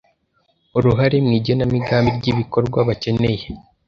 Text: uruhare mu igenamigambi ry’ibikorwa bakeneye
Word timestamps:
uruhare 0.77 1.17
mu 1.25 1.31
igenamigambi 1.39 2.09
ry’ibikorwa 2.17 2.79
bakeneye 2.87 3.45